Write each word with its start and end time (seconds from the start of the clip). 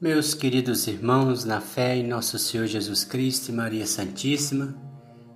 Meus 0.00 0.32
queridos 0.32 0.86
irmãos, 0.86 1.44
na 1.44 1.60
fé 1.60 1.94
em 1.94 2.08
nosso 2.08 2.38
Senhor 2.38 2.66
Jesus 2.66 3.04
Cristo 3.04 3.50
e 3.50 3.52
Maria 3.52 3.86
Santíssima, 3.86 4.74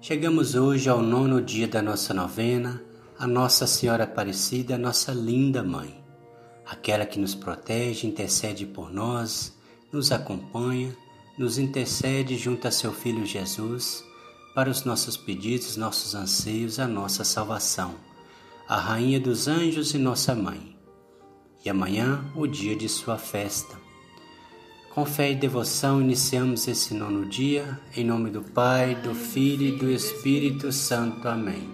chegamos 0.01 0.55
hoje 0.55 0.89
ao 0.89 1.03
nono 1.03 1.43
dia 1.43 1.69
da 1.69 1.83
nossa 1.83 2.15
novena, 2.15 2.83
a 3.19 3.27
Nossa 3.27 3.67
Senhora 3.67 4.05
Aparecida, 4.05 4.79
nossa 4.79 5.13
linda 5.13 5.63
mãe, 5.63 6.03
aquela 6.65 7.05
que 7.05 7.21
nos 7.21 7.35
protege, 7.35 8.07
intercede 8.07 8.65
por 8.65 8.91
nós, 8.91 9.55
nos 9.93 10.11
acompanha, 10.11 10.97
nos 11.37 11.59
intercede 11.59 12.39
junto 12.39 12.67
a 12.67 12.71
seu 12.71 12.91
Filho 12.91 13.27
Jesus 13.27 14.03
para 14.55 14.71
os 14.71 14.83
nossos 14.83 15.15
pedidos, 15.15 15.77
nossos 15.77 16.15
anseios, 16.15 16.81
a 16.81 16.89
nossa 16.89 17.23
salvação, 17.23 17.97
a 18.67 18.79
Rainha 18.79 19.21
dos 19.21 19.47
Anjos 19.47 19.93
e 19.93 19.99
nossa 19.99 20.35
mãe. 20.35 20.75
E 21.63 21.69
amanhã, 21.69 22.25
o 22.35 22.47
dia 22.47 22.75
de 22.75 22.89
sua 22.89 23.19
festa 23.19 23.84
com 24.95 25.05
fé 25.05 25.33
e 25.33 25.35
devoção, 25.35 26.01
iniciamos 26.01 26.69
esse 26.69 26.95
nono 26.95 27.27
dia, 27.27 27.81
em 27.97 28.05
nome 28.05 28.31
do 28.31 28.43
Pai, 28.43 28.95
do 28.95 29.13
Filho 29.13 29.67
e 29.67 29.73
do 29.73 29.91
Espírito 29.91 30.71
Santo. 30.71 31.27
Amém. 31.27 31.69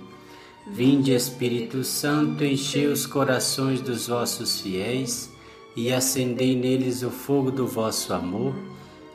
Vinde, 0.67 1.13
Espírito 1.13 1.85
Santo, 1.85 2.43
enchei 2.43 2.87
os 2.87 3.05
corações 3.05 3.83
dos 3.83 4.09
vossos 4.09 4.61
fiéis 4.61 5.31
e 5.77 5.93
acendei 5.93 6.57
neles 6.57 7.03
o 7.03 7.11
fogo 7.11 7.51
do 7.51 7.67
vosso 7.67 8.15
amor. 8.15 8.55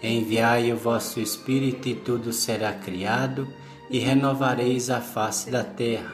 Enviai 0.03 0.71
o 0.71 0.77
vosso 0.77 1.19
Espírito 1.19 1.89
e 1.89 1.95
tudo 1.95 2.31
será 2.31 2.73
criado 2.73 3.47
e 3.89 3.97
renovareis 3.97 4.91
a 4.91 5.01
face 5.01 5.49
da 5.49 5.63
terra. 5.63 6.13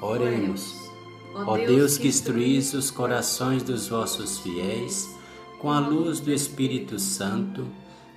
Oremos. 0.00 0.76
Ó 1.34 1.56
Deus 1.56 1.98
que 1.98 2.06
instruís 2.06 2.72
os 2.72 2.88
corações 2.88 3.64
dos 3.64 3.88
vossos 3.88 4.38
fiéis, 4.38 5.08
com 5.62 5.70
a 5.70 5.78
luz 5.78 6.18
do 6.18 6.32
Espírito 6.32 6.98
Santo, 6.98 7.64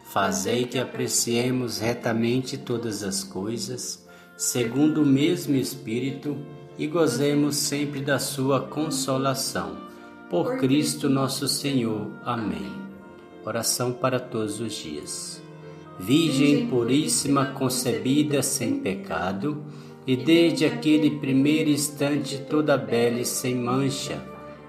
fazei 0.04 0.66
que 0.66 0.80
apreciemos 0.80 1.78
retamente 1.78 2.58
todas 2.58 3.04
as 3.04 3.24
coisas, 3.24 4.04
segundo 4.36 5.04
o 5.04 5.06
mesmo 5.06 5.56
Espírito, 5.56 6.36
e 6.76 6.88
gozemos 6.88 7.56
sempre 7.56 8.02
da 8.02 8.18
sua 8.18 8.62
consolação. 8.62 9.78
Por 10.28 10.58
Cristo 10.58 11.08
nosso 11.08 11.48
Senhor. 11.48 12.10
Amém. 12.26 12.74
Oração 13.46 13.94
para 13.94 14.20
todos 14.20 14.60
os 14.60 14.74
dias. 14.74 15.40
Virgem 16.00 16.66
puríssima, 16.68 17.46
concebida 17.46 18.42
sem 18.42 18.80
pecado, 18.80 19.64
e 20.08 20.18
desde 20.18 20.66
aquele 20.66 21.20
primeiro 21.20 21.70
instante 21.70 22.40
toda 22.50 22.76
bela 22.76 23.20
e 23.20 23.26
sem 23.26 23.56
mancha, 23.56 24.20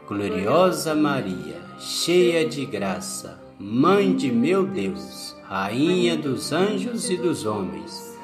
gloriosa 0.07 0.95
Maria, 0.95 1.66
cheia 1.79 2.47
de 2.47 2.65
graça, 2.65 3.41
Mãe 3.59 4.15
de 4.15 4.31
meu 4.31 4.67
Deus, 4.67 5.35
Rainha 5.45 6.15
dos 6.15 6.53
anjos 6.53 7.09
e 7.09 7.17
dos 7.17 7.47
homens, 7.47 8.15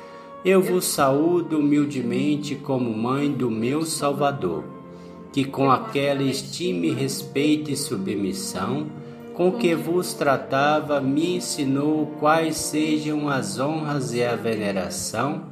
eu 0.45 0.61
vos 0.61 0.85
saúdo 0.85 1.59
humildemente 1.59 2.55
como 2.55 2.93
mãe 2.93 3.33
do 3.33 3.51
meu 3.51 3.83
Salvador, 3.83 4.65
que 5.33 5.45
com 5.45 5.71
aquela 5.71 6.23
estima 6.23 6.95
respeito 6.95 7.71
e 7.71 7.77
submissão 7.77 8.89
com 9.35 9.53
que 9.53 9.75
vos 9.75 10.13
tratava, 10.13 11.01
me 11.01 11.37
ensinou 11.37 12.07
quais 12.21 12.57
sejam 12.57 13.29
as 13.29 13.59
honras 13.59 14.13
e 14.13 14.23
a 14.23 14.37
veneração 14.37 15.45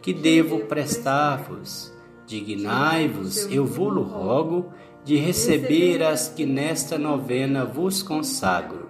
que 0.00 0.12
devo 0.12 0.60
prestar-vos. 0.60 1.92
Dignai-vos, 2.26 3.46
eu 3.50 3.66
vos 3.66 4.06
rogo, 4.06 4.66
de 5.04 5.16
receber 5.16 6.02
as 6.02 6.28
que 6.28 6.46
nesta 6.46 6.96
novena 6.96 7.64
vos 7.64 8.02
consagro. 8.02 8.88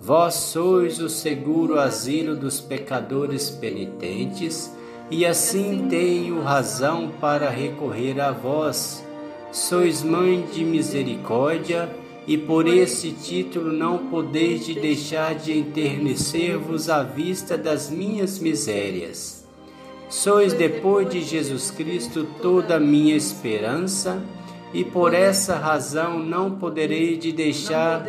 Vós 0.00 0.34
sois 0.34 1.00
o 1.00 1.08
seguro 1.08 1.78
asilo 1.78 2.36
dos 2.36 2.60
pecadores 2.60 3.50
penitentes, 3.50 4.72
e 5.10 5.26
assim 5.26 5.86
tenho 5.88 6.40
razão 6.42 7.12
para 7.20 7.50
recorrer 7.50 8.20
a 8.20 8.32
vós. 8.32 9.04
Sois 9.50 10.02
mãe 10.02 10.46
de 10.52 10.64
misericórdia, 10.64 11.88
e 12.26 12.38
por 12.38 12.68
esse 12.68 13.10
título 13.10 13.72
não 13.72 14.06
podeis 14.06 14.64
de 14.64 14.74
deixar 14.74 15.34
de 15.34 15.58
enternecer-vos 15.58 16.88
à 16.88 17.02
vista 17.02 17.58
das 17.58 17.90
minhas 17.90 18.38
misérias. 18.38 19.44
Sois 20.08 20.52
depois 20.52 21.08
de 21.08 21.20
Jesus 21.20 21.70
Cristo 21.70 22.26
toda 22.40 22.76
a 22.76 22.80
minha 22.80 23.16
esperança, 23.16 24.22
e 24.72 24.84
por 24.84 25.12
essa 25.12 25.56
razão 25.56 26.18
não 26.18 26.52
poderei 26.52 27.16
de 27.16 27.32
deixar 27.32 28.04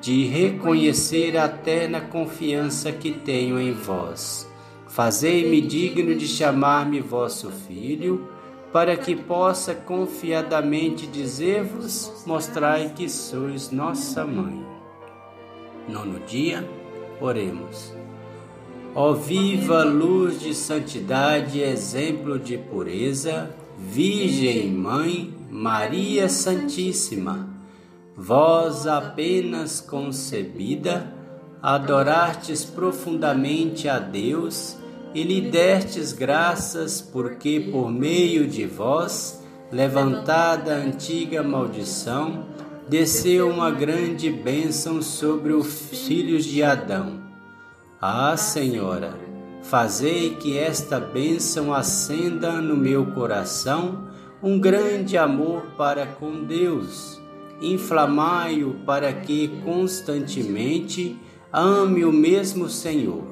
de 0.00 0.24
reconhecer 0.24 1.36
a 1.36 1.46
eterna 1.46 2.00
confiança 2.00 2.90
que 2.92 3.12
tenho 3.12 3.58
em 3.58 3.72
vós. 3.72 4.48
Fazei-me 4.88 5.60
digno 5.60 6.14
de 6.14 6.26
chamar-me 6.26 7.00
vosso 7.00 7.50
filho, 7.50 8.28
para 8.72 8.96
que 8.96 9.14
possa 9.14 9.74
confiadamente 9.74 11.06
dizer-vos: 11.06 12.24
mostrai 12.26 12.92
que 12.94 13.08
sois 13.08 13.70
nossa 13.70 14.24
mãe. 14.24 14.64
Nono 15.88 16.20
dia, 16.26 16.68
oremos. 17.20 17.94
Ó 18.94 19.12
viva 19.12 19.84
luz 19.84 20.40
de 20.40 20.54
santidade, 20.54 21.60
exemplo 21.60 22.38
de 22.38 22.56
pureza, 22.56 23.54
Virgem 23.78 24.70
Mãe, 24.72 25.34
Maria 25.50 26.28
Santíssima, 26.28 27.48
vós 28.16 28.86
apenas 28.86 29.80
concebida, 29.80 31.12
adorastes 31.62 32.64
profundamente 32.64 33.88
a 33.88 33.98
Deus 33.98 34.76
e 35.14 35.22
lhe 35.22 35.40
destes 35.40 36.12
graças, 36.12 37.00
porque 37.00 37.68
por 37.70 37.90
meio 37.90 38.48
de 38.48 38.66
vós, 38.66 39.42
levantada 39.70 40.74
a 40.74 40.78
antiga 40.78 41.44
maldição, 41.44 42.46
desceu 42.88 43.48
uma 43.48 43.70
grande 43.70 44.28
bênção 44.30 45.00
sobre 45.00 45.52
os 45.52 45.88
filhos 45.90 46.44
de 46.44 46.62
Adão. 46.62 47.20
Ah, 48.00 48.36
Senhora, 48.36 49.14
fazei 49.62 50.34
que 50.34 50.58
esta 50.58 50.98
bênção 50.98 51.72
acenda 51.72 52.60
no 52.60 52.76
meu 52.76 53.06
coração 53.12 54.05
um 54.42 54.58
grande 54.58 55.16
amor 55.16 55.62
para 55.76 56.06
com 56.06 56.44
Deus. 56.44 57.20
Inflamai-o 57.60 58.74
para 58.84 59.12
que 59.12 59.48
constantemente 59.64 61.18
ame 61.52 62.04
o 62.04 62.12
mesmo 62.12 62.68
Senhor 62.68 63.24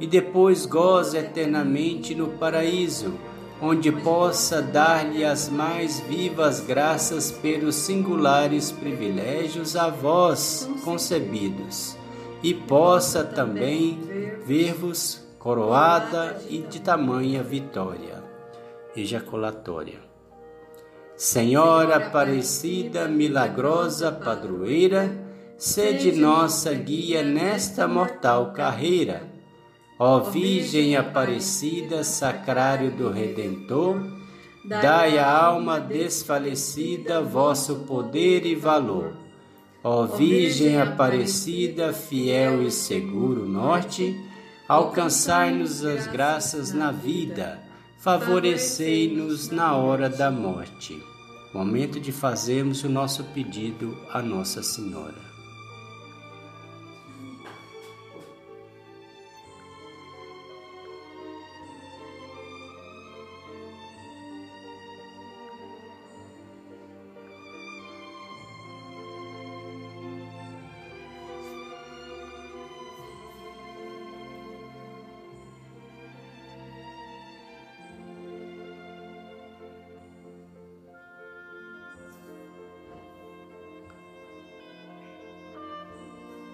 e 0.00 0.06
depois 0.06 0.66
goze 0.66 1.16
eternamente 1.16 2.14
no 2.14 2.28
paraíso, 2.28 3.14
onde 3.60 3.90
possa 3.90 4.60
dar-lhe 4.60 5.24
as 5.24 5.48
mais 5.48 6.00
vivas 6.00 6.60
graças 6.60 7.30
pelos 7.30 7.74
singulares 7.74 8.70
privilégios 8.70 9.76
a 9.76 9.88
vós 9.88 10.68
concebidos, 10.84 11.96
e 12.42 12.52
possa 12.52 13.24
também 13.24 13.98
ver-vos 14.46 15.26
coroada 15.38 16.42
e 16.50 16.58
de 16.58 16.80
tamanha 16.80 17.42
vitória. 17.42 18.22
Ejaculatória. 18.94 20.05
Senhora 21.16 21.96
Aparecida, 21.96 23.08
milagrosa 23.08 24.12
padroeira, 24.12 25.10
sede 25.56 26.12
nossa 26.12 26.74
guia 26.74 27.22
nesta 27.22 27.88
mortal 27.88 28.52
carreira. 28.52 29.22
Ó 29.98 30.20
Virgem 30.20 30.94
Aparecida, 30.94 32.04
sacrário 32.04 32.90
do 32.90 33.10
Redentor, 33.10 33.98
dai 34.62 35.16
à 35.16 35.26
alma 35.26 35.80
desfalecida 35.80 37.22
vosso 37.22 37.76
poder 37.86 38.44
e 38.44 38.54
valor. 38.54 39.14
Ó 39.82 40.04
Virgem 40.04 40.78
Aparecida, 40.78 41.94
fiel 41.94 42.62
e 42.62 42.70
seguro 42.70 43.48
norte, 43.48 44.14
alcançai-nos 44.68 45.82
as 45.82 46.06
graças 46.06 46.74
na 46.74 46.92
vida 46.92 47.65
favorecei-nos 47.98 49.50
na 49.50 49.74
hora 49.74 50.08
da 50.08 50.30
morte. 50.30 51.02
Momento 51.52 51.98
de 51.98 52.12
fazermos 52.12 52.84
o 52.84 52.88
nosso 52.88 53.24
pedido 53.24 53.96
a 54.10 54.20
Nossa 54.20 54.62
Senhora. 54.62 55.35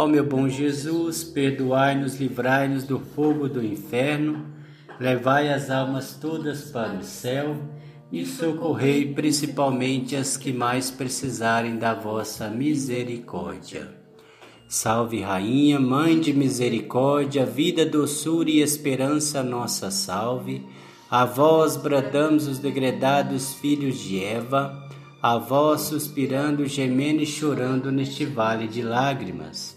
Ó 0.00 0.06
meu 0.06 0.22
bom 0.22 0.48
Jesus, 0.48 1.24
perdoai-nos, 1.24 2.20
livrai-nos 2.20 2.84
do 2.84 3.00
fogo 3.00 3.48
do 3.48 3.60
inferno, 3.60 4.46
levai 5.00 5.52
as 5.52 5.70
almas 5.70 6.14
todas 6.14 6.70
para 6.70 6.98
o 6.98 7.02
céu 7.02 7.56
e 8.12 8.24
socorrei 8.24 9.12
principalmente 9.12 10.14
as 10.14 10.36
que 10.36 10.52
mais 10.52 10.88
precisarem 10.88 11.78
da 11.78 11.94
vossa 11.94 12.48
misericórdia. 12.48 13.88
Salve, 14.68 15.20
Rainha, 15.20 15.80
Mãe 15.80 16.20
de 16.20 16.32
misericórdia, 16.32 17.44
vida, 17.44 17.84
doçura 17.84 18.50
e 18.50 18.60
esperança, 18.60 19.42
nossa 19.42 19.90
salve. 19.90 20.64
A 21.10 21.24
vós 21.24 21.76
bradamos 21.76 22.46
os 22.46 22.60
degredados 22.60 23.52
filhos 23.54 23.98
de 23.98 24.22
Eva, 24.22 24.80
a 25.20 25.38
vós 25.38 25.80
suspirando, 25.80 26.66
gemendo 26.66 27.20
e 27.20 27.26
chorando 27.26 27.90
neste 27.90 28.24
vale 28.24 28.68
de 28.68 28.80
lágrimas. 28.80 29.76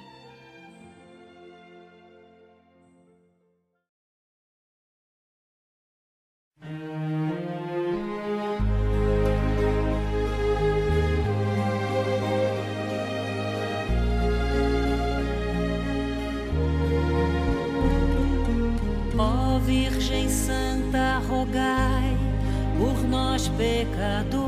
Pecadores. 24.01 24.41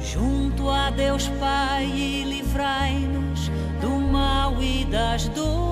Junto 0.00 0.70
a 0.70 0.90
Deus 0.90 1.28
Pai 1.38 1.84
livrai-nos 2.26 3.50
do 3.80 3.90
mal 3.90 4.62
e 4.62 4.86
das 4.86 5.28
dores. 5.28 5.67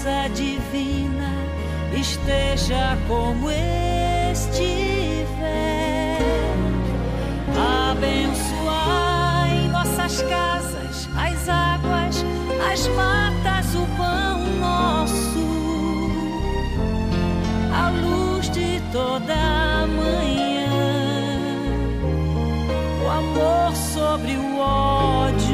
Graça 0.00 0.28
divina 0.34 1.30
esteja 1.92 2.96
como 3.06 3.50
estiver. 4.30 5.28
Abençoai 7.90 9.68
nossas 9.68 10.22
casas, 10.22 11.08
as 11.16 11.48
águas, 11.48 12.24
as 12.72 12.88
matas, 12.88 13.74
o 13.74 13.86
pão 13.96 14.46
nosso, 14.58 15.46
a 17.74 17.90
luz 17.90 18.48
de 18.50 18.80
toda 18.92 19.86
manhã, 19.86 20.70
o 23.04 23.08
amor 23.08 23.76
sobre 23.76 24.36
o 24.36 24.58
ódio 24.58 25.49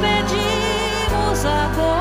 pedimos 0.00 1.44
agora. 1.44 1.99